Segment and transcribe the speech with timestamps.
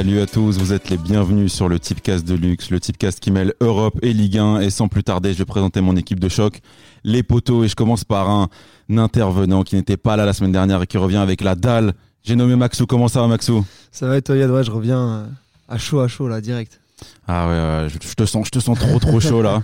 [0.00, 3.30] Salut à tous, vous êtes les bienvenus sur le Tipcast de luxe, le Tipcast qui
[3.30, 4.60] mêle Europe et Ligue 1.
[4.60, 6.62] Et sans plus tarder, je vais présenter mon équipe de choc,
[7.04, 7.64] les poteaux.
[7.64, 8.48] Et je commence par un
[8.96, 11.92] intervenant qui n'était pas là la semaine dernière et qui revient avec la dalle.
[12.24, 12.86] J'ai nommé Maxou.
[12.86, 13.62] Comment ça va, Maxou?
[13.92, 14.48] Ça va et toi, Yad?
[14.62, 15.26] Je reviens euh,
[15.68, 16.80] à chaud, à chaud, là, direct.
[17.26, 19.62] Ah ouais, je, te sens, je te sens trop trop chaud là.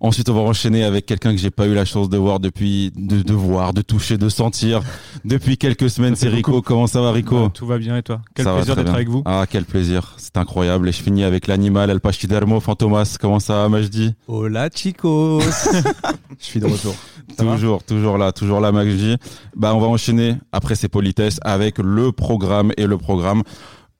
[0.00, 2.92] Ensuite, on va enchaîner avec quelqu'un que j'ai pas eu la chance de voir depuis,
[2.94, 4.80] de, voir, de toucher, de sentir
[5.24, 6.14] depuis quelques semaines.
[6.14, 6.62] C'est Rico.
[6.62, 8.20] Comment ça va, Rico bah, Tout va bien et toi?
[8.34, 9.22] Quel plaisir d'être avec vous.
[9.24, 10.14] Ah, quel plaisir.
[10.16, 10.88] C'est incroyable.
[10.88, 13.16] Et je finis avec l'animal El Pachidermo, Fantomas.
[13.20, 14.14] Comment ça va, Majdi?
[14.28, 15.42] Hola, chicos.
[16.38, 16.94] je suis de retour.
[17.36, 19.16] toujours, toujours là, toujours là, Majdi.
[19.56, 23.42] Bah, on va enchaîner après ces politesses avec le programme et le programme.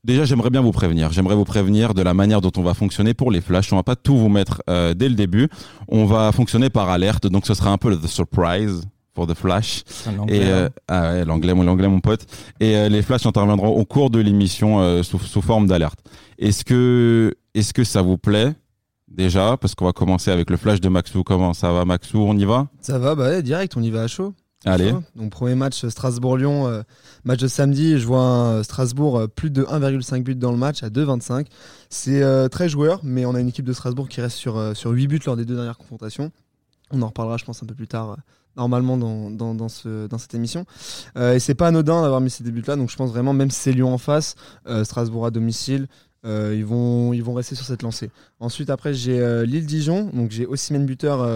[0.09, 1.13] Déjà, j'aimerais bien vous prévenir.
[1.13, 3.71] J'aimerais vous prévenir de la manière dont on va fonctionner pour les flashs.
[3.75, 5.51] On va pas tout vous mettre euh, dès le début.
[5.87, 8.81] On va fonctionner par alerte, donc ce sera un peu le surprise
[9.13, 9.85] pour the flash.
[10.29, 10.71] Et euh, hein.
[10.89, 12.25] ah ouais, l'anglais, mon l'anglais, mon pote.
[12.59, 15.99] Et euh, les flashs interviendront au cours de l'émission sous, sous, forme d'alerte.
[16.39, 18.55] Est-ce que, est-ce que ça vous plaît
[19.09, 19.59] déjà?
[19.59, 21.23] Parce qu'on va commencer avec le flash de Maxou.
[21.23, 22.17] Comment ça va, Maxou?
[22.17, 22.69] On y va?
[22.81, 24.33] Ça va, bah direct, on y va à chaud.
[24.65, 24.93] Allez.
[25.15, 26.83] Donc premier match Strasbourg-Lyon, euh,
[27.25, 30.83] match de samedi, je vois euh, Strasbourg euh, plus de 1,5 buts dans le match
[30.83, 31.47] à 2,25.
[31.91, 35.07] C'est très joueur, mais on a une équipe de Strasbourg qui reste sur, sur 8
[35.07, 36.33] buts lors des deux dernières confrontations.
[36.91, 38.17] On en reparlera je pense un peu plus tard
[38.57, 40.65] normalement dans, dans, ce, dans cette émission.
[41.17, 43.61] et c'est pas anodin d'avoir mis ces buts là, donc je pense vraiment même si
[43.61, 44.35] c'est Lyon en face,
[44.83, 45.87] Strasbourg à domicile,
[46.25, 48.11] ils, vont, ils vont rester sur cette lancée.
[48.41, 50.11] Ensuite, après, j'ai Lille-Dijon.
[50.13, 51.27] Donc, j'ai aussi même buteur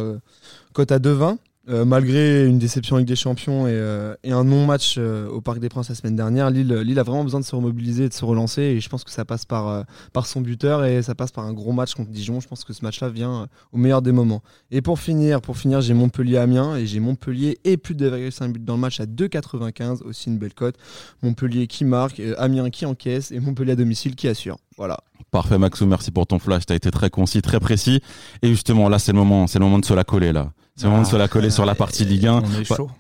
[0.75, 1.39] cote à 2,20.
[1.69, 5.69] Euh, malgré une déception avec des champions et, euh, un non-match euh, au Parc des
[5.69, 8.63] Princes la semaine dernière, Lille, a vraiment besoin de se remobiliser et de se relancer.
[8.63, 11.53] Et je pense que ça passe par, par son buteur et ça passe par un
[11.53, 12.41] gros match contre Dijon.
[12.41, 14.43] Je pense que ce match-là vient au meilleur des moments.
[14.73, 18.61] Et pour finir, pour finir j'ai Montpellier-Amiens et j'ai Montpellier et plus de 2,5 buts
[18.61, 20.03] dans le match à 2,95.
[20.03, 20.75] Aussi une belle cote.
[21.23, 24.57] Montpellier qui marque, Amiens qui encaisse et Montpellier à domicile qui assure.
[24.77, 24.99] Voilà.
[25.31, 26.67] Parfait Maxou, merci pour ton flash.
[26.67, 28.01] Tu as été très concis, très précis.
[28.43, 30.53] Et justement, là, c'est le moment, c'est le moment de se la coller là.
[30.75, 32.43] C'est le moment de se la coller sur la partie Ligue 1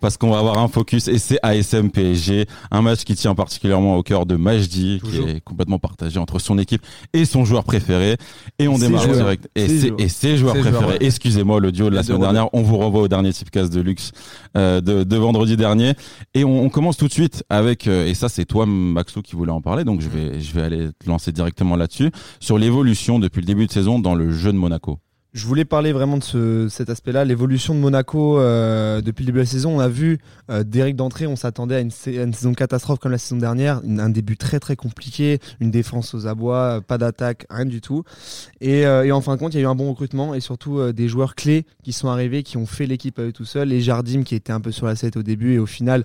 [0.03, 3.97] parce qu'on va avoir un focus et c'est ASM PSG, un match qui tient particulièrement
[3.97, 6.83] au cœur de Majdi qui est complètement partagé entre son équipe
[7.15, 8.19] et son joueur préféré.
[8.59, 9.49] Et on démarre direct.
[9.55, 10.55] Et ses joueurs.
[10.55, 10.99] préférés.
[11.01, 14.13] Excusez-moi le duo de la semaine dernière, on vous renvoie au dernier tipcast de luxe
[14.55, 15.95] euh, de, de, vendredi dernier.
[16.35, 19.35] Et on, on, commence tout de suite avec euh, et ça c'est toi Maxou qui
[19.35, 19.85] voulait en parler.
[19.85, 22.11] Donc je vais je vais aller te lancer directement là-dessus.
[22.39, 24.99] Sur l'évolution depuis le début de saison dans le jeu de Monaco.
[25.33, 29.39] Je voulais parler vraiment de ce, cet aspect-là, l'évolution de Monaco euh, depuis le début
[29.39, 29.77] de la saison.
[29.77, 30.19] On a vu
[30.51, 34.37] euh, d'Eric d'entrée, on s'attendait à une, saison catastrophe comme la saison dernière, un début
[34.37, 38.05] très très compliqué, une défense aux abois, pas d'attaque, rien du tout.
[38.61, 40.41] Et, euh, et, en fin de compte, il y a eu un bon recrutement et
[40.41, 43.47] surtout euh, des joueurs clés qui sont arrivés, qui ont fait l'équipe à eux tout
[43.47, 43.73] seuls.
[43.73, 46.05] Et Jardim qui était un peu sur la 7 au début et au final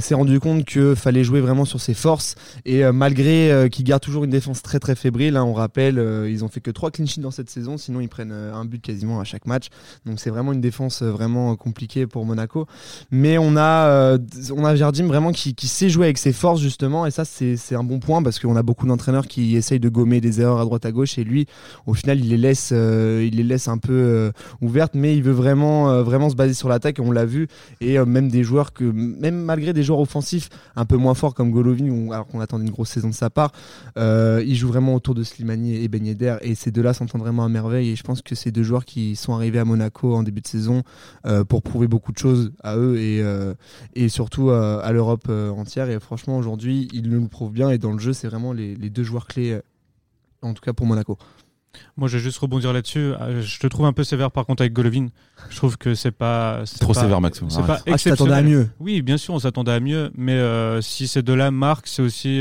[0.00, 2.34] s'est rendu compte que fallait jouer vraiment sur ses forces.
[2.64, 6.48] Et malgré qu'ils gardent toujours une défense très très fébrile, hein, on rappelle, ils ont
[6.48, 9.24] fait que 3 clean sheets dans cette saison, sinon ils prennent un but quasiment à
[9.24, 9.68] chaque match.
[10.04, 12.66] Donc c'est vraiment une défense euh, vraiment compliquée pour Monaco.
[13.10, 14.18] Mais on a, euh,
[14.54, 17.06] on a Jardim vraiment qui, sait jouer avec ses forces justement.
[17.06, 20.20] Et ça, c'est un bon point parce qu'on a beaucoup d'entraîneurs qui essayent de gommer
[20.20, 21.18] des erreurs à droite à gauche.
[21.18, 21.46] Et lui,
[21.86, 24.30] au final, il les laisse, euh, il les laisse un peu
[24.60, 24.94] ouvertes.
[24.94, 26.98] Mais il veut vraiment, vraiment se baser sur l'attaque.
[27.00, 27.48] On l'a vu.
[27.80, 31.50] Et même des joueurs que, même malgré des joueurs offensifs un peu moins forts comme
[31.50, 33.52] Golovin, alors qu'on attendait une grosse saison de sa part,
[33.96, 36.36] il joue vraiment autour de Slimani et Ben Yedder.
[36.42, 37.90] Et ces deux-là s'entendent vraiment à merveille.
[37.90, 40.46] Et je pense que ces deux joueurs qui sont arrivés à Monaco en début de
[40.46, 40.82] saison
[41.26, 43.54] euh, pour prouver beaucoup de choses à eux et, euh,
[43.94, 45.90] et surtout euh, à l'Europe entière.
[45.90, 47.70] Et franchement, aujourd'hui, ils nous le prouvent bien.
[47.70, 49.60] Et dans le jeu, c'est vraiment les, deux joueurs clés,
[50.42, 51.18] en tout cas pour Monaco.
[51.98, 53.12] Moi, je vais juste rebondir là-dessus.
[53.40, 55.08] Je te trouve un peu sévère par contre avec Golovin.
[55.50, 56.62] Je trouve que c'est pas.
[56.80, 57.50] Trop sévère, Maxime.
[57.50, 58.70] C'est pas ah, à mieux.
[58.80, 60.10] Oui, bien sûr, on s'attendait à mieux.
[60.16, 60.40] Mais
[60.80, 62.40] si ces deux-là marquent, c'est aussi.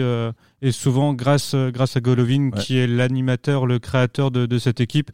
[0.61, 5.11] et souvent grâce, grâce à Golovin, qui est l'animateur, le créateur de, de cette équipe.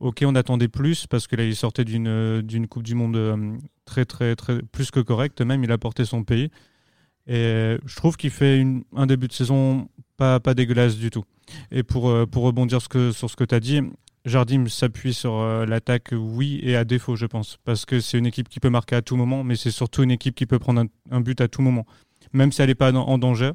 [0.00, 4.04] Ok, on attendait plus parce qu'il il sortait d'une d'une Coupe du Monde euh, très
[4.04, 5.40] très très plus que correcte.
[5.40, 6.50] Même il a porté son pays.
[7.26, 8.64] Et je trouve qu'il fait
[8.96, 11.24] un début de saison pas pas dégueulasse du tout.
[11.72, 13.80] Et pour euh, pour rebondir que, sur ce que tu as dit,
[14.24, 17.58] Jardim s'appuie sur euh, l'attaque, oui, et à défaut, je pense.
[17.64, 20.10] Parce que c'est une équipe qui peut marquer à tout moment, mais c'est surtout une
[20.10, 21.86] équipe qui peut prendre un, but à tout moment.
[22.32, 23.52] Même si elle n'est pas en danger,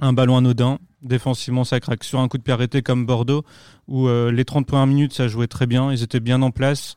[0.00, 2.04] un ballon anodin, défensivement ça craque.
[2.04, 3.44] Sur un coup de pied arrêté comme Bordeaux,
[3.88, 6.96] où euh, les 30 premières minutes ça jouait très bien, ils étaient bien en place.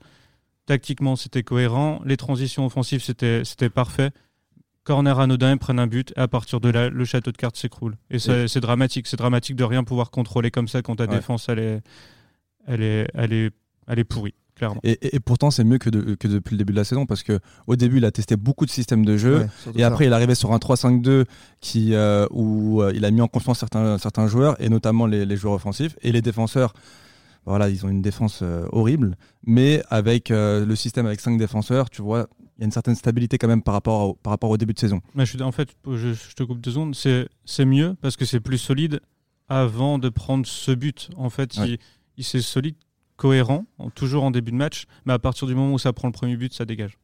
[0.65, 4.11] Tactiquement c'était cohérent, les transitions offensives c'était parfait.
[4.83, 7.57] Corner anodin, ils prennent un but, et à partir de là, le château de cartes
[7.57, 7.97] s'écroule.
[8.11, 11.59] Et c'est dramatique, c'est dramatique de rien pouvoir contrôler comme ça quand ta défense elle
[11.59, 11.81] est,
[12.67, 13.51] elle, est, elle, est,
[13.87, 14.35] elle est pourrie.
[14.55, 14.79] Clairement.
[14.83, 17.75] Et, pourtant, c'est mieux que, que, depuis le début de la saison parce que au
[17.75, 20.53] début, il a testé beaucoup de systèmes de jeu et après, il est arrivé sur
[20.53, 21.25] un 3-5-2
[21.59, 25.25] qui euh, où euh, il a mis en confiance certains, certains joueurs et notamment les,
[25.25, 26.73] les joueurs offensifs et les défenseurs.
[27.45, 32.01] Voilà, ils ont une défense euh, horrible, mais avec le système avec 5 défenseurs, tu
[32.01, 34.57] vois, il y a une certaine stabilité quand même par rapport au, par rapport au
[34.57, 35.01] début de saison.
[35.17, 38.57] je suis, en fait, je, te coupe deux secondes, c'est mieux parce que c'est plus
[38.57, 39.01] solide
[39.49, 41.09] avant de prendre ce but.
[41.17, 41.77] En fait, il,
[42.17, 42.75] il c'est solide
[43.17, 43.65] cohérent,
[43.95, 46.35] toujours en début de match, mais à partir du moment où ça prend le premier
[46.35, 46.97] but, ça dégage.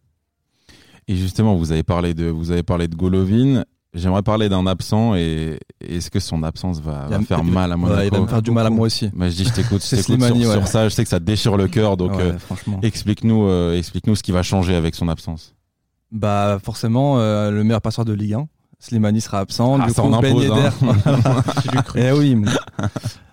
[1.07, 3.63] Et justement, vous avez parlé de, vous avez parlé de Golovin.
[3.93, 8.11] J'aimerais parler d'un absent et est-ce que son absence va, faire mal à moi Il
[8.11, 9.09] va me faire du mal à moi aussi.
[9.13, 10.87] Bah, je dis, je t'écoute, sur, sur, ça.
[10.87, 12.37] Je sais que ça déchire le cœur, donc euh,
[12.83, 15.55] explique-nous, euh, explique-nous ce qui va changer avec son absence.
[16.11, 18.47] Bah forcément, euh, le meilleur passeur de Ligue 1.
[18.79, 19.77] Slimani sera absent.
[19.79, 21.43] Ah, du ça coup, en impose, ben hein.
[21.95, 22.37] eh oui.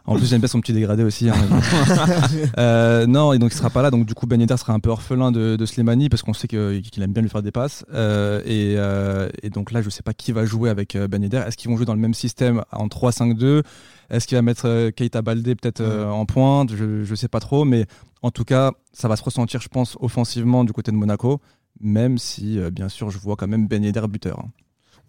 [0.08, 1.28] En plus, j'aime bien son petit dégradé aussi.
[1.28, 1.34] Hein,
[2.58, 3.90] euh, non, et donc il sera pas là.
[3.90, 6.48] Donc du coup, Ben Yedder sera un peu orphelin de, de Slimani parce qu'on sait
[6.48, 7.84] qu'il aime bien lui faire des passes.
[7.92, 11.42] Euh, euh, et, donc là, je sais pas qui va jouer avec Ben Yedder.
[11.46, 13.62] Est-ce qu'ils vont jouer dans le même système en 3-5-2
[14.08, 16.74] Est-ce qu'il va mettre Keita Baldé peut-être en pointe?
[16.74, 17.66] Je, je sais pas trop.
[17.66, 17.84] Mais
[18.22, 21.38] en tout cas, ça va se ressentir, je pense, offensivement du côté de Monaco.
[21.82, 24.40] Même si, bien sûr, je vois quand même Ben Yedder buteur.
[24.40, 24.48] Hein.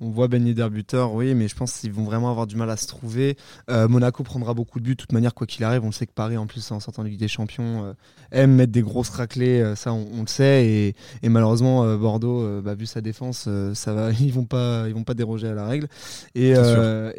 [0.02, 2.70] On voit Ben Yedder buteur, oui, mais je pense qu'ils vont vraiment avoir du mal
[2.70, 3.36] à se trouver.
[3.70, 5.84] Euh, Monaco prendra beaucoup de buts, de toute manière, quoi qu'il arrive.
[5.84, 7.94] On le sait que Paris, en plus, en sortant de Ligue des Champions, euh,
[8.32, 10.96] aime mettre des grosses raclées, euh, ça, on, le sait.
[11.22, 15.16] Et, malheureusement, Bordeaux, bah, vu sa défense, ça va, ils vont pas, ils vont pas
[15.16, 15.88] déroger à la règle.
[16.34, 16.54] Et,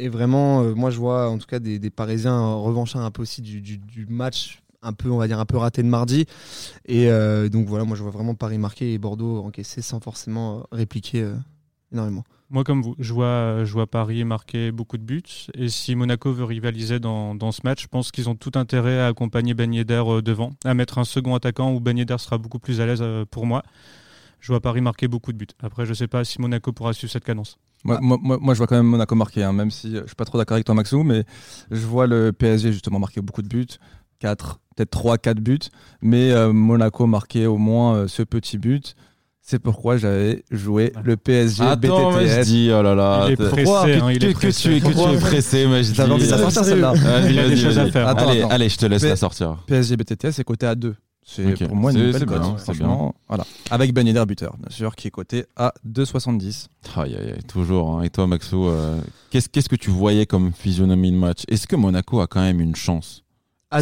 [0.09, 4.07] vraiment, moi, je vois, en tout cas, des, Parisiens revanchards un peu aussi du, du,
[4.09, 6.25] match un peu on va dire un peu raté de mardi
[6.87, 7.11] et
[7.51, 11.31] donc voilà moi je vois vraiment Paris marqué et Bordeaux encaissé sans forcément répliquer
[11.93, 15.23] énormément moi, comme vous, je vois, je vois Paris marquer beaucoup de buts.
[15.55, 18.99] Et si Monaco veut rivaliser dans, dans ce match, je pense qu'ils ont tout intérêt
[18.99, 22.39] à accompagner Ben Yedder euh, devant, à mettre un second attaquant où Ben Yedder sera
[22.39, 23.63] beaucoup plus à l'aise euh, pour moi.
[24.41, 25.47] Je vois Paris marquer beaucoup de buts.
[25.63, 27.57] Après, je ne sais pas si Monaco pourra suivre cette cadence.
[27.85, 30.25] Moi, moi, moi, je vois quand même Monaco marquer, hein, même si je suis pas
[30.25, 31.25] trop d'accord avec toi, Maxou, mais
[31.71, 33.79] je vois le PSG justement marquer beaucoup de buts.
[34.19, 35.59] 4, peut-être 3, 4 buts,
[36.03, 38.97] mais euh, Monaco marquer au moins ce petit but.
[39.43, 42.29] C'est pourquoi j'avais joué le PSG Attends, BTTS.
[42.29, 43.25] je dis, oh là là.
[43.27, 45.93] Il est pressé, hein, il est que, tu es, que tu es pressé, mais je
[45.93, 46.01] dis.
[46.01, 46.95] envie de sortir celle-là.
[47.29, 48.09] Il a des choses à faire.
[48.09, 49.57] allez, allez, je te laisse la sortir.
[49.67, 50.95] PSG BTTS est coté à 2.
[51.23, 53.15] C'est pour moi une belle cote, franchement.
[53.29, 53.45] Voilà.
[53.71, 56.67] Avec Ben Yedder buteur, bien sûr, qui est coté à 2,70.
[56.97, 57.91] Aïe, aïe, aïe, toujours.
[57.99, 58.03] Hein.
[58.03, 59.01] Et toi, Maxo, euh,
[59.31, 61.43] qu'est-ce que tu voyais comme physionomie de match?
[61.49, 63.23] Est-ce que Monaco a quand même une chance?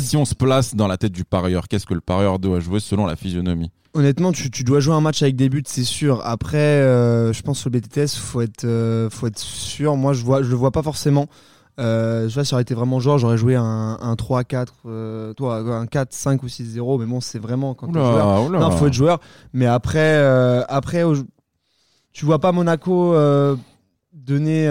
[0.00, 2.78] Si on se place dans la tête du parieur, qu'est-ce que le parieur doit jouer
[2.78, 6.20] selon la physionomie Honnêtement, tu, dois jouer un match avec des buts, c'est sûr.
[6.24, 9.96] Après, euh, je pense que le BTTS, faut être, euh, faut être sûr.
[9.96, 11.26] Moi, je vois, je le vois pas forcément.
[11.80, 16.12] Euh, je vois, ça aurait été vraiment joueur, j'aurais joué un, 3-4, toi, un 4,
[16.12, 17.00] 5 ou 6-0.
[17.00, 18.50] Mais bon, c'est vraiment quand tu joueur.
[18.50, 19.20] Non, faut être joueur.
[19.54, 20.18] Mais après,
[20.68, 21.02] après,
[22.12, 23.14] tu vois pas Monaco
[24.26, 24.66] donner,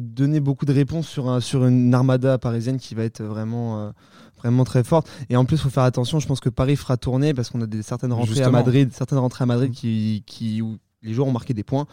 [0.00, 3.92] donner beaucoup de réponses sur, un, sur une armada parisienne qui va être vraiment
[4.40, 5.08] vraiment très forte.
[5.28, 6.18] Et en plus, il faut faire attention.
[6.18, 9.18] Je pense que Paris fera tourner parce qu'on a des, certaines rentrées à Madrid, certaines
[9.18, 11.86] rentrées à Madrid qui, qui où les joueurs ont marqué des points.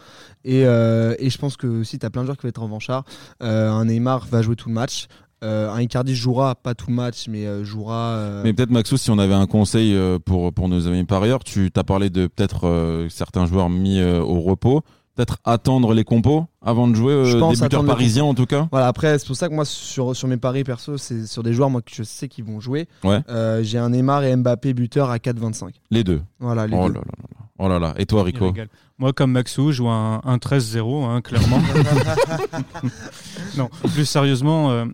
[0.44, 2.62] Et, euh, et je pense que si tu as plein de joueurs qui vont être
[2.62, 3.04] revanchards,
[3.42, 5.08] euh, un Neymar va jouer tout le match.
[5.44, 8.16] Euh, un Icardi jouera pas tout le match, mais euh, jouera.
[8.16, 11.70] Euh, mais peut-être Maxou, si on avait un conseil pour pour nos amis parieurs, tu
[11.70, 14.82] t'as parlé de peut-être certains joueurs mis au repos
[15.18, 18.68] peut-être attendre les compos avant de jouer euh, des buteurs parisiens en tout cas.
[18.70, 21.52] Voilà après c'est pour ça que moi sur, sur mes paris perso c'est sur des
[21.52, 22.86] joueurs moi que je sais qu'ils vont jouer.
[23.02, 23.20] Ouais.
[23.28, 26.22] Euh, j'ai un Neymar et Mbappé buteur à 4,25 les deux.
[26.38, 26.94] Voilà les oh deux.
[26.94, 27.46] Là là là.
[27.58, 27.94] oh là là.
[27.96, 28.54] Et toi Rico
[28.98, 31.60] moi comme Maxou je joue un, 13-0 hein, clairement.
[33.56, 34.86] Non plus sérieusement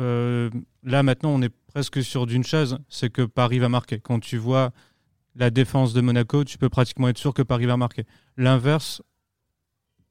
[0.00, 0.50] euh,
[0.82, 4.00] là maintenant on est presque sur d'une chose c'est que Paris va marquer.
[4.00, 4.72] Quand tu vois
[5.36, 8.02] la défense de Monaco tu peux pratiquement être sûr que Paris va marquer.
[8.36, 9.00] L'inverse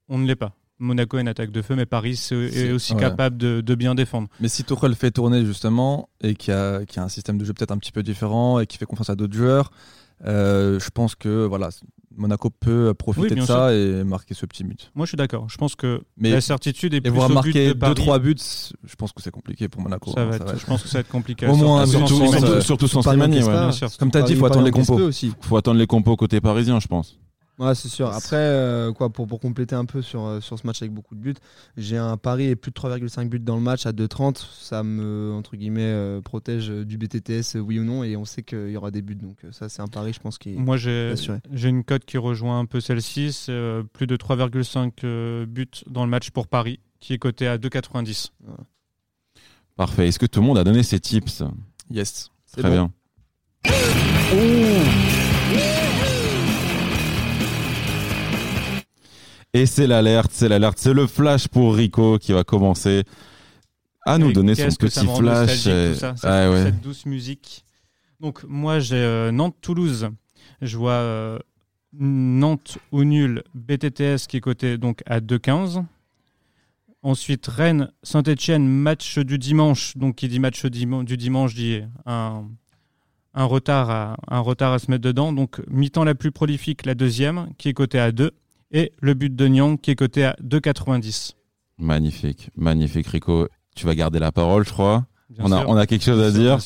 [0.09, 0.53] on ne l'est pas.
[0.79, 4.27] Monaco est une attaque de feu, mais Paris est, aussi capable de, bien défendre.
[4.39, 7.71] Mais si Tuchel fait tourner justement et qui a, a, un système de jeu peut-être
[7.71, 9.71] un petit peu différent et qui fait confiance à d'autres joueurs,
[10.25, 11.69] euh, je pense que voilà,
[12.15, 14.91] Monaco peut profiter de ça et marquer ce petit but.
[14.95, 15.49] Moi, je suis d'accord.
[15.49, 18.35] Je pense que la certitude est plus voir au marquer 2-3 buts,
[18.83, 20.11] je pense que c'est compliqué pour Monaco.
[20.13, 21.47] Ça va Je pense que ça va être compliqué.
[21.47, 23.41] Au moins, surtout, surtout, sans Slimani.
[23.99, 25.09] Comme tu as dit, il faut attendre les compos.
[25.09, 27.19] Il faut attendre les compos côté parisien, je pense.
[27.59, 28.07] Ouais, c'est sûr.
[28.07, 31.13] Après, euh, quoi, pour, pour compléter un peu sur, euh, sur ce match avec beaucoup
[31.13, 31.35] de buts,
[31.77, 34.43] j'ai un pari et plus de 3,5 buts dans le match à 2,30.
[34.59, 38.69] Ça me, entre guillemets, euh, protège du BTTS, oui ou non, et on sait qu'il
[38.69, 39.15] y aura des buts.
[39.15, 41.13] Donc, ça, c'est un pari, je pense, qui est Moi, j'ai,
[41.51, 43.33] j'ai une cote qui rejoint un peu celle-ci.
[43.33, 48.31] C'est plus de 3,5 buts dans le match pour Paris, qui est coté à 2,90.
[49.75, 50.07] Parfait.
[50.07, 51.43] Est-ce que tout le monde a donné ses tips?
[51.91, 52.29] Yes.
[52.51, 52.91] Très bien.
[59.55, 63.03] Et c'est l'alerte, c'est l'alerte, c'est le flash pour Rico qui va commencer
[64.03, 65.67] à nous donner son petit flash.
[65.95, 67.63] Ça, Cette douce musique.
[68.19, 70.09] Donc moi j'ai euh, Nantes-Toulouse.
[70.61, 71.39] Je vois euh,
[71.93, 75.83] Nantes ou nul BTTS qui est coté donc à 2,15.
[77.03, 79.95] Ensuite Rennes Saint-Etienne match du dimanche.
[79.97, 82.45] Donc qui dit match du dimanche dit un,
[83.35, 85.31] un retard à, un retard à se mettre dedans.
[85.31, 88.31] Donc mi-temps la plus prolifique la deuxième qui est coté à 2
[88.73, 91.33] et le but de Nyang qui est coté à 2,90.
[91.77, 93.47] Magnifique, magnifique Rico.
[93.75, 95.05] Tu vas garder la parole, je crois.
[95.39, 96.59] on a, on a quelque chose à dire.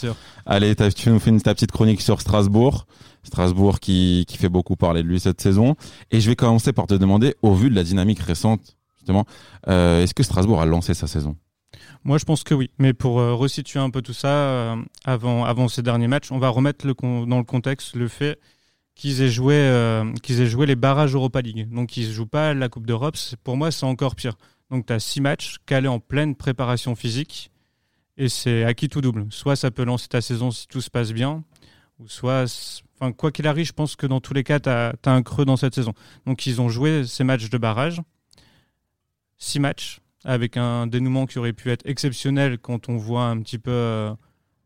[0.46, 2.88] Allez, tu nous fais une, ta petite chronique sur Strasbourg.
[3.24, 5.76] Strasbourg qui, qui fait beaucoup parler de lui cette saison.
[6.12, 9.26] Et je vais commencer par te demander, au vu de la dynamique récente, justement,
[9.68, 11.36] euh, est-ce que Strasbourg a lancé sa saison?
[12.04, 12.70] Moi, je pense que oui.
[12.78, 16.40] Mais pour euh, resituer un peu tout ça, euh, avant, avant ces derniers matchs, on
[16.40, 16.94] va remettre le
[17.26, 18.40] dans le contexte le fait
[18.98, 21.70] qu'ils aient joué euh, qu'ils aient joué les barrages Europa League.
[21.70, 23.16] Donc ils ne jouent pas la Coupe d'Europe.
[23.44, 24.38] Pour moi, c'est encore pire.
[24.72, 27.52] Donc tu as six matchs calés en pleine préparation physique
[28.18, 29.28] et c'est acquis tout double.
[29.30, 31.44] Soit ça peut lancer ta saison si tout se passe bien,
[32.00, 32.46] ou soit,
[33.00, 35.46] enfin quoi qu'il arrive, je pense que dans tous les cas, tu as, un creux
[35.46, 35.94] dans cette saison.
[36.26, 38.02] Donc ils ont joué ces matchs de barrage,
[39.38, 43.60] six matchs avec un dénouement qui aurait pu être exceptionnel quand on voit un petit
[43.60, 44.14] peu euh,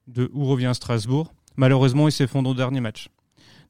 [0.08, 1.34] de où revient Strasbourg.
[1.58, 3.10] Malheureusement, ils s'effondrent au dernier match.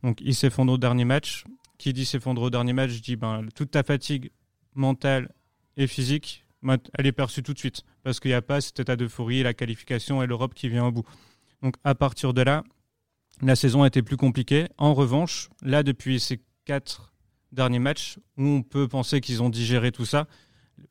[0.03, 1.43] Donc il s'effondre au dernier match.
[1.77, 4.31] Qui dit s'effondre au dernier match, je dis ben, toute ta fatigue
[4.75, 5.33] mentale
[5.77, 6.45] et physique,
[6.93, 7.83] elle est perçue tout de suite.
[8.03, 10.91] Parce qu'il n'y a pas cet état d'euphorie, la qualification et l'Europe qui vient au
[10.91, 11.05] bout.
[11.63, 12.63] Donc à partir de là,
[13.41, 14.67] la saison a été plus compliquée.
[14.77, 17.13] En revanche, là, depuis ces quatre
[17.51, 20.27] derniers matchs, où on peut penser qu'ils ont digéré tout ça,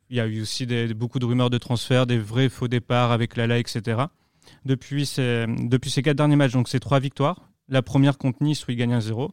[0.08, 3.36] il y a eu aussi beaucoup de rumeurs de transfert, des vrais faux départs avec
[3.36, 4.02] Lala, etc.
[4.64, 8.66] Depuis ces, depuis ces quatre derniers matchs, donc c'est trois victoires, la première contre Nice
[8.66, 9.30] où ils gagnent 1-0.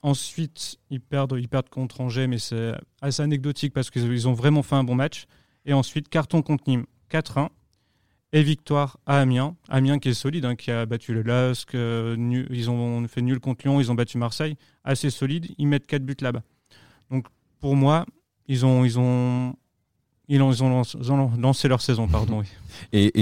[0.00, 2.72] Ensuite, ils perdent, ils perdent contre Angers, mais c'est
[3.02, 5.26] assez anecdotique parce qu'ils ont vraiment fait un bon match.
[5.66, 7.48] Et ensuite, carton contre Nîmes 4-1
[8.32, 9.56] et victoire à Amiens.
[9.68, 13.40] Amiens qui est solide, hein, qui a battu le LASK, euh, ils ont fait nul
[13.40, 14.56] contre Lyon, ils ont battu Marseille.
[14.84, 16.42] Assez solide, ils mettent 4 buts là-bas.
[17.10, 17.26] Donc
[17.58, 18.06] pour moi,
[18.46, 19.54] ils ont, ils ont,
[20.28, 20.82] ils ont,
[21.38, 22.06] lancé leur saison.
[22.06, 22.42] Pardon,
[22.92, 23.12] et,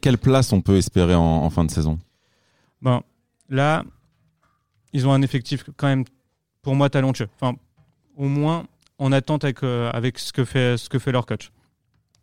[0.00, 1.98] quelle place on peut espérer en, en fin de saison?
[2.82, 3.02] Ben,
[3.50, 3.84] Là,
[4.92, 6.04] ils ont un effectif quand même,
[6.62, 7.28] pour moi, talentueux.
[7.34, 7.56] Enfin,
[8.16, 8.66] au moins
[8.98, 11.50] en attente avec, euh, ce, que fait, ce leur coach.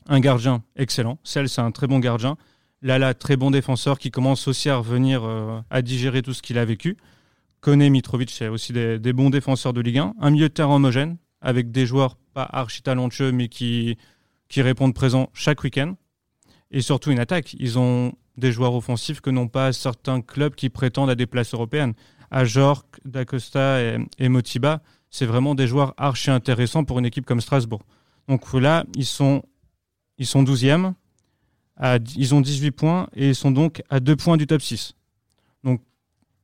[0.07, 1.19] Un gardien excellent.
[1.23, 2.37] Celle, c'est un très bon gardien.
[2.81, 6.57] Lala, très bon défenseur qui commence aussi à revenir euh, à digérer tout ce qu'il
[6.57, 6.95] a vécu.
[7.61, 10.13] Kone Mitrovic, c'est aussi des, bons défenseurs de Ligue 1.
[10.19, 13.97] Un milieu de terrain homogène avec des joueurs pas archi talentueux mais qui,
[14.47, 15.95] qui répondent présent chaque week-end.
[16.69, 17.55] Et surtout une attaque.
[17.59, 21.53] Ils ont des joueurs offensifs que n'ont pas certains clubs qui prétendent à des places
[21.53, 21.93] européennes.
[22.31, 23.79] Ajorc, D'Acosta
[24.19, 27.81] et, Motiba, c'est vraiment des joueurs archi intéressants pour une équipe comme Strasbourg.
[28.27, 29.41] Donc là, ils sont,
[30.17, 30.93] ils sont 12e,
[31.77, 34.93] à, ils ont 18 points et ils sont donc à 2 points du top 6.
[35.63, 35.81] Donc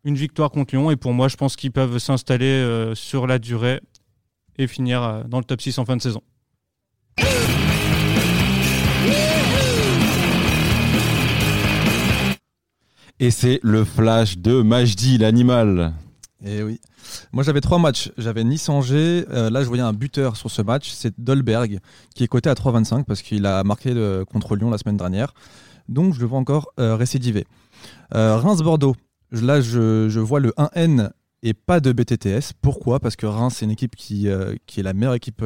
[0.03, 3.39] une victoire contre Lyon et pour moi, je pense qu'ils peuvent s'installer euh, sur la
[3.39, 3.81] durée
[4.57, 6.21] et finir euh, dans le top 6 en fin de saison.
[13.23, 15.93] Et c'est le flash de Majdi, l'animal.
[16.43, 16.81] Et eh oui.
[17.31, 18.11] Moi, j'avais trois matchs.
[18.17, 19.23] J'avais Nice-Angers.
[19.31, 20.91] Euh, là, je voyais un buteur sur ce match.
[20.91, 21.79] C'est Dolberg,
[22.15, 23.93] qui est coté à 3,25 parce qu'il a marqué
[24.29, 25.33] contre Lyon la semaine dernière.
[25.87, 27.47] Donc, je le vois encore euh, récidiver.
[28.13, 28.93] Euh, Reims-Bordeaux.
[29.31, 31.11] Là, je, vois le 1N
[31.43, 32.51] et pas de BTTS.
[32.61, 32.99] Pourquoi?
[32.99, 34.27] Parce que Reims, c'est une équipe qui,
[34.65, 35.45] qui est la meilleure équipe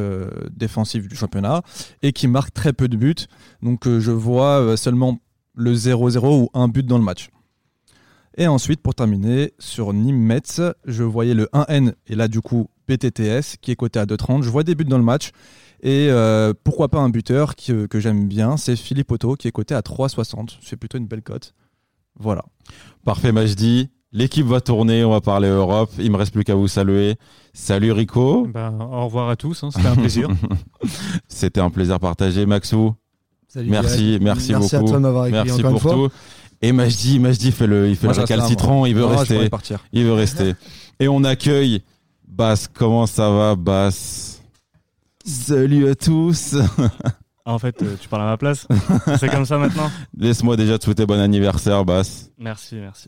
[0.50, 1.62] défensive du championnat
[2.02, 3.28] et qui marque très peu de buts.
[3.62, 5.20] Donc, je vois seulement
[5.54, 7.30] le 0-0 ou un but dans le match.
[8.38, 13.58] Et ensuite, pour terminer, sur Nîmes-Metz, je voyais le 1N et là, du coup, PTTS
[13.60, 14.44] qui est coté à 2,30.
[14.44, 15.32] Je vois des buts dans le match.
[15.82, 19.52] Et euh, pourquoi pas un buteur que, que j'aime bien, c'est Philippe Otto qui est
[19.52, 20.58] coté à 3,60.
[20.62, 21.54] C'est plutôt une belle cote.
[22.20, 22.44] Voilà.
[23.06, 23.90] Parfait, Majdi.
[24.12, 25.92] L'équipe va tourner, on va parler Europe.
[26.00, 27.16] Il me reste plus qu'à vous saluer.
[27.54, 28.48] Salut Rico.
[28.48, 29.70] Ben, au revoir à tous, hein.
[29.72, 30.30] c'était un plaisir.
[31.28, 32.94] c'était un plaisir partagé, Maxou.
[33.48, 34.86] Salut, merci, merci, merci beaucoup.
[34.86, 36.10] à toi de m'avoir Merci pour tout.
[36.62, 39.50] Et Majdi, Majdi fait le, il fait le récalcitrant, il veut rester.
[39.94, 40.56] Il veut rester.
[41.00, 41.84] Et on accueille
[42.28, 42.68] Bass.
[42.72, 44.42] Comment ça va, Bass
[45.24, 46.56] Salut à tous.
[47.46, 48.68] Ah, en fait, euh, tu parles à ma place?
[49.20, 49.90] C'est comme ça maintenant?
[50.18, 52.30] Laisse-moi déjà te souhaiter bon anniversaire, Bass.
[52.38, 53.08] Merci, merci.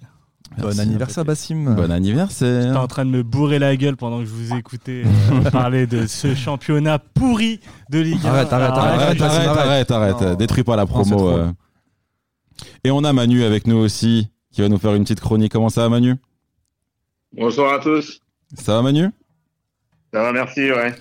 [0.58, 1.75] bon anniversaire, Bassim.
[1.75, 2.62] Bon anniversaire.
[2.62, 5.88] J'étais en train de me bourrer la gueule pendant que je vous écoutais euh, parler
[5.88, 8.29] de ce championnat pourri de Ligue 1.
[8.29, 11.53] Arrête, arrête, arrête, arrête, arrête, arrête, Détruis pas la promo.
[12.83, 14.29] Et on a Manu avec nous aussi.
[14.51, 15.51] qui va nous faire une petite chronique.
[15.51, 16.15] Comment ça va, Manu?
[17.33, 18.21] Bonsoir à tous.
[18.55, 19.09] Ça va, Manu?
[20.13, 20.95] Ça va, merci, ouais.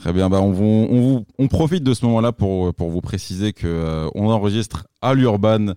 [0.00, 3.66] Très bien, bah on, on, on, profite de ce moment-là pour, pour vous préciser que
[3.66, 5.74] euh, on enregistre à l'Urban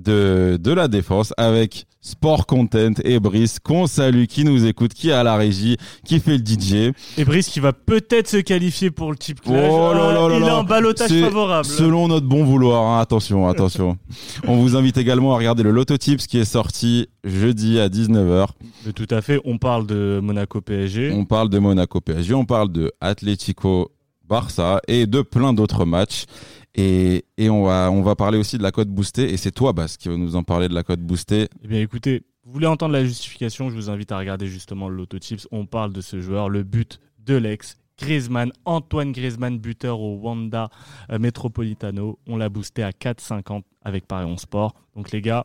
[0.00, 5.10] de, de la défense avec Sport Content et Brice qu'on salue, qui nous écoute, qui
[5.10, 6.94] est à la régie, qui fait le DJ.
[7.18, 9.70] Et Brice qui va peut-être se qualifier pour le type clash.
[9.70, 11.66] Oh euh, il a un balotage favorable.
[11.66, 13.00] Selon notre bon vouloir, hein.
[13.00, 13.98] attention, attention.
[14.46, 18.46] on vous invite également à regarder le Lotto Tips qui est sorti jeudi à 19h.
[18.94, 21.12] tout à fait, on parle de Monaco PSG.
[21.12, 23.92] On parle de Monaco PSG, on parle de Atlético
[24.26, 26.24] Barça et de plein d'autres matchs.
[26.74, 29.32] Et, on, va, on va parler aussi de la cote boostée.
[29.32, 31.48] Et c'est toi, Bas, qui va nous en parler de la cote boostée.
[31.62, 35.46] Eh bien, écoutez, vous voulez entendre la justification Je vous invite à regarder justement l'autotips.
[35.50, 37.76] On parle de ce joueur, le but de l'ex.
[37.98, 40.70] Griezmann, Antoine Griezmann, buteur au Wanda
[41.12, 42.18] euh, Metropolitano.
[42.26, 44.74] On l'a boosté à 4,50 avec Paris 11 Sport.
[44.96, 45.44] Donc les gars,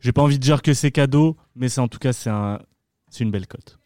[0.00, 2.58] j'ai pas envie de dire que c'est cadeau, mais c'est en tout cas c'est un,
[3.20, 3.78] une belle cote.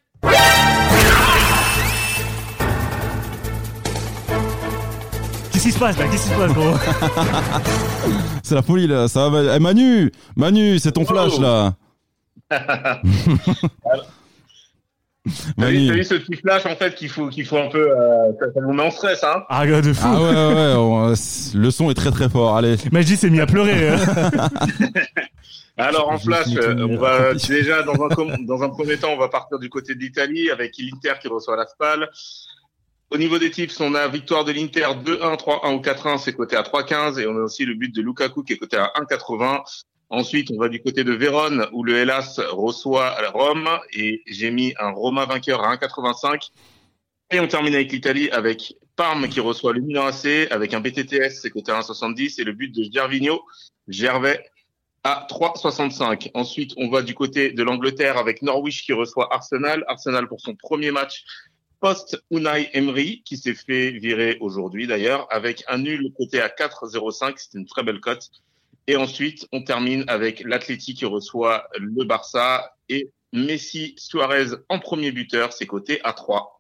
[5.58, 6.04] Qu'est-ce qui se passe là?
[6.06, 6.72] Qu'est-ce qui se passe, gros?
[8.44, 9.56] C'est la folie là, ça va.
[9.56, 11.74] Eh, Manu Manu, c'est ton flash là
[12.48, 13.00] T'as
[15.68, 17.90] vu, ce petit flash en fait qu'il faut, qu'il faut un peu.
[17.90, 21.14] Euh, ça nous met en stress, hein Ah, gars de fou Ah ouais, ouais, ouais
[21.54, 22.76] le son est très très fort, allez.
[22.92, 23.88] Mais je dis, c'est mis à pleurer.
[23.88, 23.98] Hein.
[25.76, 29.28] Alors en flash, euh, on va déjà dans un, dans un premier temps, on va
[29.28, 32.08] partir du côté de l'Italie avec l'Inter qui reçoit la Spal.
[33.10, 36.56] Au niveau des tips, on a victoire de l'Inter 2-1, 3-1 ou 4-1, c'est coté
[36.56, 39.62] à 3-15 et on a aussi le but de Lukaku qui est coté à 1-80.
[40.10, 44.74] Ensuite, on va du côté de Vérone où le Hellas reçoit Rome et j'ai mis
[44.78, 46.50] un Roma vainqueur à 1,85.
[47.30, 51.40] Et on termine avec l'Italie avec Parme qui reçoit le Milan AC avec un BTTS,
[51.40, 53.42] c'est coté à 1,70 et le but de Gervinho,
[53.86, 54.44] Gervais
[55.04, 56.30] à 3,65.
[56.34, 59.84] Ensuite, on va du côté de l'Angleterre avec Norwich qui reçoit Arsenal.
[59.88, 61.24] Arsenal pour son premier match
[61.80, 67.34] post Unai Emery qui s'est fait virer aujourd'hui d'ailleurs avec un nul côté à 4,05,
[67.36, 68.30] c'est une très belle cote.
[68.86, 75.12] Et ensuite, on termine avec l'Atleti qui reçoit le Barça et Messi Suarez en premier
[75.12, 76.58] buteur, c'est coté à 3.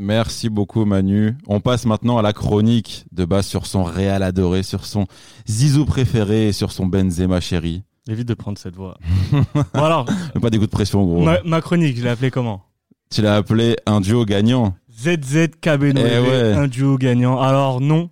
[0.00, 1.36] Merci beaucoup Manu.
[1.48, 5.06] On passe maintenant à la chronique de base sur son Real adoré, sur son
[5.48, 7.82] Zizou préféré et sur son Benzema chéri.
[8.08, 8.96] Évite de prendre cette voix.
[9.32, 10.06] bon alors,
[10.40, 11.28] pas des coups de pression gros.
[11.44, 12.62] Ma, chronique, je l'ai appelée comment?
[13.10, 14.74] Tu l'as appelé un duo gagnant.
[14.90, 17.40] ZZKB eh un duo gagnant.
[17.40, 18.10] Alors non,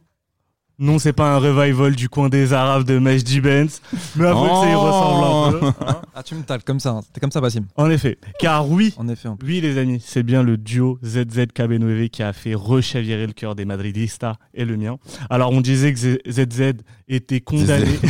[0.79, 3.81] non, c'est pas un revival du coin des Arabes de Majdi Benz,
[4.15, 5.67] mais après ça y ressemble un peu.
[5.87, 6.03] Hein.
[6.15, 7.67] ah, tu me tales comme ça, t'es comme ça, Bassim.
[7.77, 12.09] En effet, car oui, en effet, oui les amis, c'est bien le duo ZZ KB
[12.11, 14.99] qui a fait rechavirer le cœur des Madridistas et le mien.
[15.31, 16.75] Alors on disait que ZZ
[17.09, 17.87] était condamné,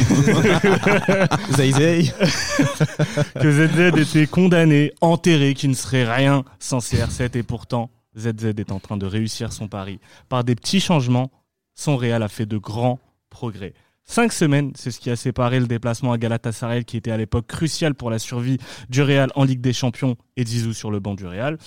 [3.41, 8.73] que ZZ était condamné, enterré, qu'il ne serait rien sans CR7 et pourtant ZZ est
[8.73, 11.31] en train de réussir son pari par des petits changements
[11.77, 12.99] son Real a fait de grands
[13.31, 13.75] progrès.
[14.05, 17.47] Cinq semaines, c'est ce qui a séparé le déplacement à Galatasaray, qui était à l'époque
[17.47, 18.59] crucial pour la survie
[18.89, 21.59] du Real en Ligue des Champions et Zizou sur le banc du Real,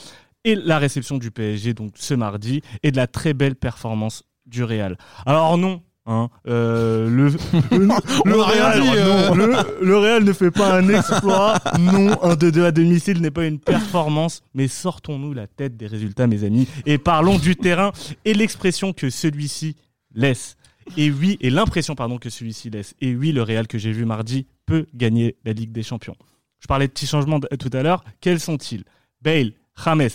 [0.46, 4.64] et la réception du PSG donc ce mardi, et de la très belle performance du
[4.64, 4.98] Real.
[5.26, 7.28] Alors non, Hein, euh, le,
[8.26, 9.64] le, Real, euh.
[9.80, 11.60] le, Real, ne fait pas un exploit.
[11.80, 14.42] Non, un 2-2 à domicile n'est pas une performance.
[14.56, 17.92] Mais sortons-nous la tête des résultats, mes amis, et parlons du terrain
[18.26, 19.76] et l'expression que celui-ci
[20.14, 20.58] laisse.
[20.98, 22.96] Et oui, et l'impression pardon que celui-ci laisse.
[23.02, 26.16] Et oui, le Real que j'ai vu mardi peut gagner la Ligue des Champions.
[26.60, 28.04] Je parlais de petits changements tout à l'heure.
[28.22, 28.84] Quels sont-ils?
[29.22, 30.10] Bale, James,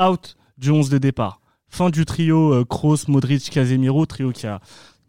[0.00, 1.40] out du 11 de départ.
[1.68, 4.60] Fin du trio euh, Kroos, Modric, Casemiro, trio qui a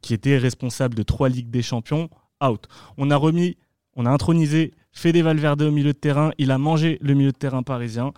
[0.01, 2.10] qui était responsable de trois Ligues des Champions,
[2.43, 2.67] out.
[2.97, 3.58] On a remis,
[3.95, 6.32] on a intronisé Fede Valverde au milieu de terrain.
[6.38, 8.13] Il a mangé le milieu de terrain parisien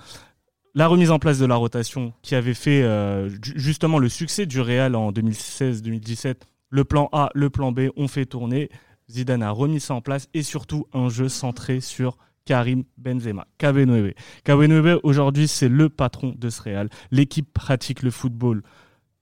[0.75, 4.59] la remise en place de la rotation qui avait fait euh, justement le succès du
[4.59, 6.35] Real en 2016-2017,
[6.69, 8.69] le plan A, le plan B, on fait tourner.
[9.09, 14.13] Zidane a remis ça en place et surtout un jeu centré sur Karim Benzema, KB9.
[14.45, 16.89] KB9 aujourd'hui c'est le patron de ce Real.
[17.11, 18.63] L'équipe pratique le football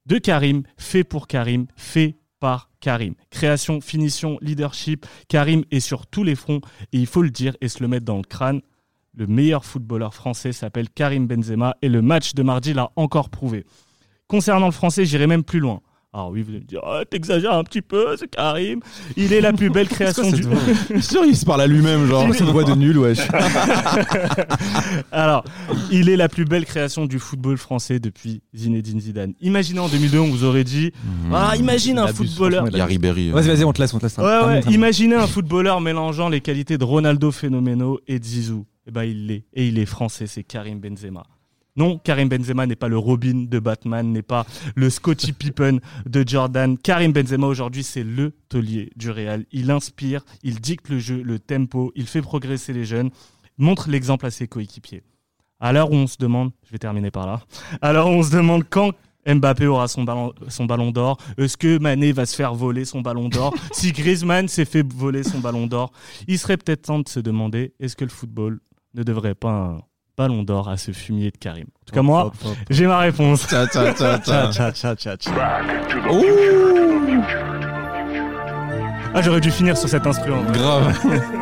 [0.06, 3.14] de Karim, fait pour Karim, fait par Karim.
[3.30, 6.62] Création, finition, leadership, Karim est sur tous les fronts
[6.94, 8.62] et il faut le dire et se le mettre dans le crâne
[9.16, 13.66] le meilleur footballeur français s'appelle Karim Benzema et le match de mardi l'a encore prouvé.
[14.28, 15.82] Concernant le français, j'irai même plus loin.
[16.14, 18.82] Alors oui, vous allez me dire, oh, t'exagères un petit peu, c'est Karim.
[19.16, 20.44] Il est la plus belle création du.
[21.02, 22.28] sûr, il se parle à lui-même, genre.
[22.34, 23.20] C'est une voix de nul, wesh.
[25.14, 25.46] Alors,
[25.90, 29.34] il est la plus belle création du football français depuis Zinedine Zidane.
[29.40, 31.34] Imaginez en 2002, on vous aurait dit, mmh.
[31.34, 32.68] ah, imagine un footballeur.
[32.70, 33.30] Il y a Ribéry.
[33.30, 34.18] Vas-y, vas-y, on te laisse, on te laisse.
[34.18, 34.62] Ouais, ouais.
[34.70, 38.66] Imaginez un footballeur mélangeant les qualités de Ronaldo phénoménaux et de Zizou.
[38.88, 39.46] Eh ben, il l'est.
[39.54, 41.24] Et il est français, c'est Karim Benzema.
[41.78, 46.24] Non, Karim Benzema n'est pas le Robin de Batman, n'est pas le Scottie Pippen de
[46.28, 46.78] Jordan.
[46.78, 49.46] Karim Benzema aujourd'hui, c'est le taulier du Real.
[49.52, 53.10] Il inspire, il dicte le jeu, le tempo, il fait progresser les jeunes,
[53.58, 55.04] montre l'exemple à ses coéquipiers.
[55.62, 57.42] À l'heure où on se demande, je vais terminer par là,
[57.82, 58.92] alors on se demande quand
[59.26, 63.02] Mbappé aura son ballon, son ballon d'or Est-ce que Mané va se faire voler son
[63.02, 65.92] ballon d'or Si Griezmann s'est fait voler son ballon d'or,
[66.28, 68.60] il serait peut-être temps de se demander est-ce que le football
[68.94, 69.78] ne devrait pas
[70.18, 71.66] ballon d'or à ce fumier de Karim.
[71.66, 72.32] En tout cas, moi,
[72.70, 73.48] j'ai ma réponse.
[79.14, 80.44] Ah, j'aurais dû finir sur cet instrument.
[80.52, 80.98] Grave.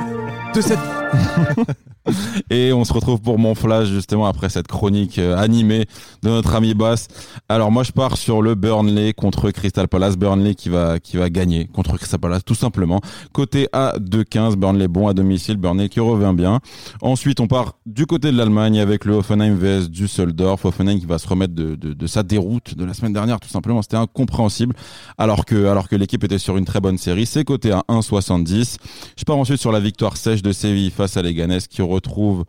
[0.56, 0.80] de cette
[2.50, 5.86] Et on se retrouve pour mon flash justement après cette chronique euh, animée
[6.24, 7.08] de notre ami Bass.
[7.50, 10.17] Alors moi je pars sur le Burnley contre Crystal Palace.
[10.17, 13.02] Burnley qui va gagner contre Crystal Palace tout simplement.
[13.34, 16.60] Côté A 2-15, Burnley bon à domicile, Burnley qui revient bien.
[17.02, 20.65] Ensuite on part du côté de l'Allemagne avec le Hoffenheim vs Düsseldorf.
[20.65, 23.82] Hoffenheim qui va se remettre de, sa déroute de la semaine dernière tout simplement.
[23.82, 24.76] C'était incompréhensible
[25.17, 27.26] alors que l'équipe était sur une très bonne série.
[27.26, 28.78] C'est côté à 1,70.
[29.17, 32.44] Je pars ensuite sur la victoire sèche de Séville face à Leganés qui retrouve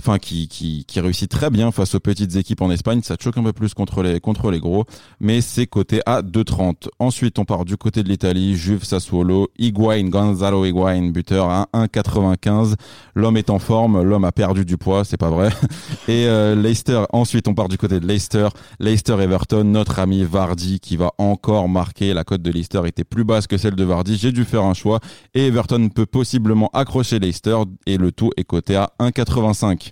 [0.00, 3.00] enfin qui, qui, réussit très bien face aux petites équipes en Espagne.
[3.02, 4.84] Ça choque un peu plus contre les, contre les gros,
[5.20, 6.88] mais c'est côté à 2,30.
[6.98, 12.74] Ensuite, on part du côté de l'Italie, Juve Sassuolo, Higuain, Gonzalo Higuain, buteur à 1,95.
[13.14, 15.50] L'homme est en forme, l'homme a perdu du poids, c'est pas vrai.
[16.08, 20.80] Et euh, Leicester, ensuite on part du côté de Leicester, Leicester Everton, notre ami Vardy
[20.80, 22.14] qui va encore marquer.
[22.14, 24.16] La cote de Leicester était plus basse que celle de Vardy.
[24.16, 25.00] J'ai dû faire un choix
[25.34, 29.83] et Everton peut possiblement accrocher Leicester et le tout est coté à 1,85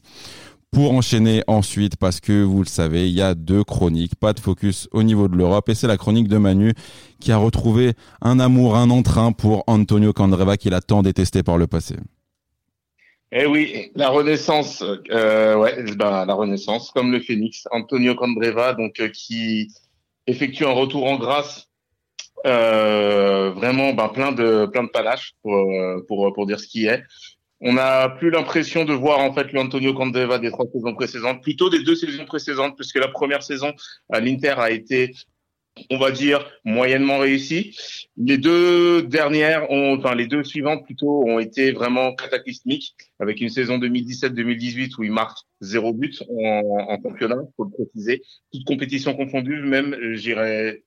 [0.72, 4.40] pour enchaîner ensuite, parce que vous le savez, il y a deux chroniques, pas de
[4.40, 6.72] focus au niveau de l'Europe, et c'est la chronique de Manu
[7.20, 11.59] qui a retrouvé un amour, un entrain pour Antonio Candreva qu'il a tant détesté par
[11.59, 11.96] le passé.
[13.35, 18.98] Eh oui, la renaissance, euh, ouais, ben, la renaissance, comme le phénix, Antonio Candreva, donc
[19.00, 19.68] euh, qui
[20.26, 21.68] effectue un retour en grâce,
[22.46, 25.66] euh, vraiment ben, plein de plein de palaches pour,
[26.09, 27.02] pour pour dire ce qui est.
[27.64, 31.70] On n'a plus l'impression de voir en fait l'Antonio Candeva des trois saisons précédentes, plutôt
[31.70, 33.72] des deux saisons précédentes, puisque la première saison
[34.11, 35.14] à l'Inter a été
[35.90, 37.75] on va dire moyennement réussie.
[38.16, 43.48] Les deux dernières, ont, enfin les deux suivantes plutôt, ont été vraiment cataclysmiques, avec une
[43.48, 48.22] saison 2017-2018 où il marque zéro but en, en championnat, faut le préciser,
[48.53, 50.83] toute compétition confondue, même j'irais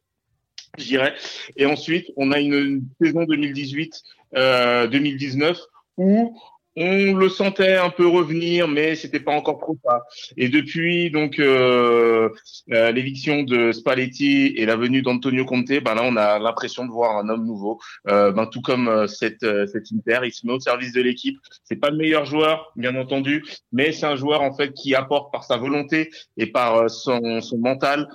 [0.77, 1.15] j'irais.
[1.55, 3.93] Et ensuite, on a une, saison 2018-2019
[4.35, 5.53] euh,
[5.97, 6.37] où
[6.77, 10.03] on le sentait un peu revenir, mais c'était pas encore trop ça.
[10.35, 12.29] Et depuis donc euh,
[12.71, 16.91] euh, l'éviction de Spalletti et la venue d'Antonio Conte, ben là on a l'impression de
[16.91, 17.79] voir un homme nouveau.
[18.09, 21.37] Euh, ben tout comme cette cette Inter, il se met au service de l'équipe.
[21.63, 25.31] C'est pas le meilleur joueur, bien entendu, mais c'est un joueur en fait qui apporte
[25.31, 28.09] par sa volonté et par son, son mental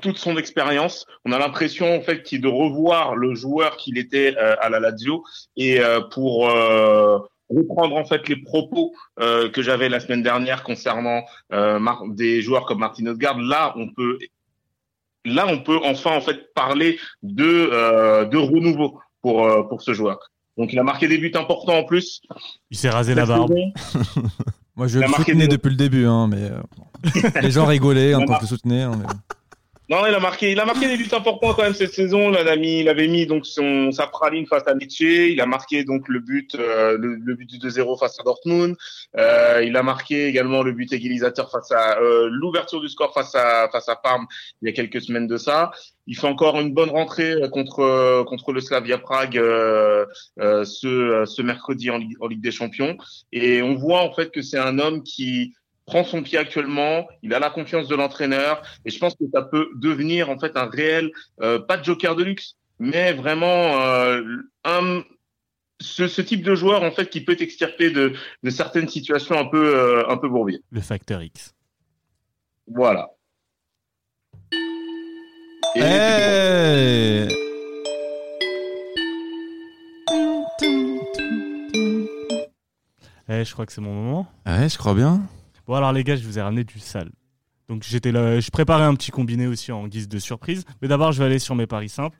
[0.00, 1.04] toute son expérience.
[1.26, 5.22] On a l'impression en fait de revoir le joueur qu'il était à la Lazio
[5.56, 6.50] et pour
[7.56, 12.66] reprendre en fait les propos euh, que j'avais la semaine dernière concernant euh, des joueurs
[12.66, 13.38] comme Martin Odegaard.
[13.38, 14.18] Là, on peut
[15.24, 19.94] là on peut enfin en fait parler de euh, de renouveau pour euh, pour ce
[19.94, 20.18] joueur.
[20.58, 22.20] Donc il a marqué des buts importants en plus.
[22.70, 23.54] Il s'est rasé la barbe.
[24.76, 26.50] Moi je le soutenais depuis le début, hein, mais
[27.40, 28.82] les gens rigolaient en tant que soutenais.
[28.82, 29.02] Hein,
[29.92, 32.30] non, il a marqué, il a marqué des buts importants quand même cette saison.
[32.32, 35.00] Il, avait mis donc son sa praline face à Lecce.
[35.00, 38.74] Il a marqué donc le but, euh, le, but du 2-0 face à Dortmund.
[39.18, 43.34] Euh, il a marqué également le but égalisateur face à euh, l'ouverture du score face
[43.34, 44.26] à face à Parme
[44.62, 45.72] il y a quelques semaines de ça.
[46.06, 49.34] Il fait encore une bonne rentrée contre contre le Slavia Prague
[50.38, 52.96] ce ce mercredi en en Ligue des Champions.
[53.30, 55.52] Et on voit en fait que c'est un homme qui
[55.86, 59.42] prend son pied actuellement, il a la confiance de l'entraîneur et je pense que ça
[59.42, 64.22] peut devenir en fait un réel, euh, pas de joker de luxe, mais vraiment euh,
[64.64, 65.02] un,
[65.80, 69.46] ce, ce, type de joueur en fait qui peut t'extirper de, de certaines situations un
[69.46, 70.62] peu euh, un peu bourbier.
[70.70, 71.54] Le facteur X.
[72.68, 73.10] Voilà.
[75.74, 77.28] Et hey
[83.28, 84.26] eh, je crois que c'est mon moment.
[84.46, 85.22] Ouais, je crois bien.
[85.66, 87.10] Bon, alors les gars, je vous ai ramené du sale.
[87.68, 90.64] Donc j'étais là, je préparais un petit combiné aussi en guise de surprise.
[90.80, 92.18] Mais d'abord, je vais aller sur mes paris simples.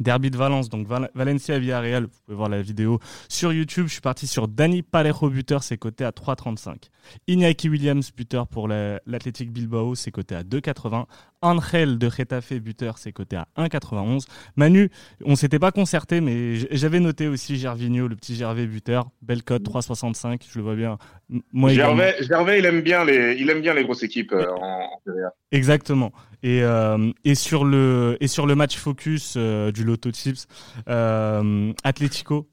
[0.00, 3.86] Derby de Valence, donc Valencia Villarreal, vous pouvez voir la vidéo sur YouTube.
[3.86, 6.76] Je suis parti sur Dani Parejo buteur, c'est coté à 3,35.
[7.28, 11.04] Iñaki Williams buteur pour l'Athletic Bilbao, c'est coté à 2,80.
[11.42, 14.26] Angel de Getafe buteur, c'est coté à 1,91.
[14.56, 14.90] Manu,
[15.24, 19.62] on s'était pas concerté, mais j'avais noté aussi Gervinho, le petit Gervais buteur, belle cote
[19.62, 20.96] 3,65, je le vois bien.
[21.52, 24.84] Moi, Gervais, Gervais, il aime bien les, il aime bien les grosses équipes euh, en,
[24.84, 26.12] en Exactement.
[26.44, 30.46] Et, euh, et, sur le, et sur le match focus euh, du Lotto Chips,
[30.90, 32.50] euh, Atlético,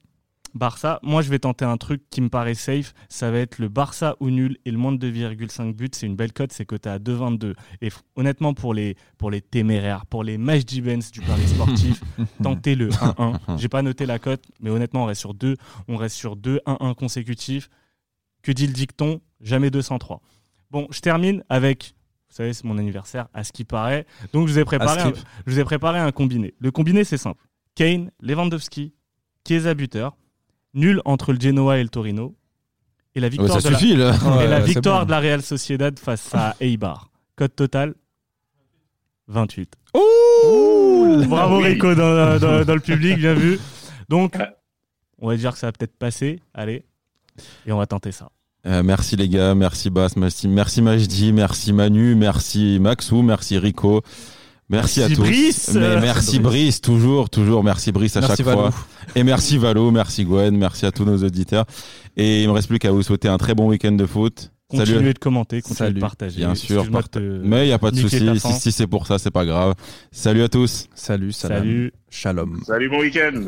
[0.54, 3.68] Barça, moi je vais tenter un truc qui me paraît safe, ça va être le
[3.68, 6.90] Barça ou nul et le moins de 2,5 buts, c'est une belle cote, c'est coté
[6.90, 7.54] à 2,22.
[7.82, 12.02] Et honnêtement pour les, pour les téméraires, pour les match Benz du Paris sportif,
[12.42, 13.58] tentez le 1-1.
[13.58, 15.58] J'ai pas noté la cote, mais honnêtement on reste sur 2,
[15.90, 17.70] on reste sur 2 1-1 consécutifs.
[18.42, 19.20] Que dit le dicton?
[19.42, 20.22] Jamais 203.
[20.72, 21.94] Bon, je termine avec
[22.32, 24.06] vous savez, c'est mon anniversaire, à ce qui paraît.
[24.32, 25.12] Donc, je vous ai préparé, un,
[25.46, 26.54] je vous ai préparé un combiné.
[26.60, 27.44] Le combiné, c'est simple.
[27.76, 28.94] Kane, Lewandowski,
[29.46, 30.16] Chiesa buteur,
[30.74, 32.34] nul entre le Genoa et le Torino,
[33.16, 37.12] et la victoire, de, la, et la victoire de la Real Sociedad face à Eibar.
[37.36, 37.96] Code total
[39.28, 39.76] 28.
[41.28, 43.60] Bravo Rico dans, dans, le public, bien vu.
[44.10, 44.38] Donc,
[45.18, 46.40] on va dire que ça va peut-être passer.
[46.54, 46.86] Allez,
[47.66, 48.30] et on va tenter ça.
[48.68, 54.02] Euh, merci les gars, merci Bass, merci, merci Majdi, merci Manu, merci Maxou, merci Rico.
[54.70, 55.18] Merci, à tous.
[55.18, 55.72] Brice.
[55.74, 57.62] Mais merci Brice, toujours, toujours.
[57.62, 58.72] Merci Brice à chaque fois.
[59.16, 61.66] Et merci Valo, merci Gwen, merci à tous nos auditeurs.
[62.16, 64.52] Et il me reste plus qu'à vous souhaiter un très bon week-end de foot.
[64.70, 66.38] Continuez de commenter, continuez de partager.
[66.38, 66.86] Bien sûr.
[67.44, 68.40] Mais il n'y a pas de souci.
[68.40, 69.74] Si, si c'est pour ça, c'est pas grave.
[70.12, 70.88] Salut à tous.
[70.96, 71.56] Salut, salut.
[71.56, 71.94] Salut.
[72.10, 72.62] Shalom.
[72.66, 73.48] Salut, bon week-end.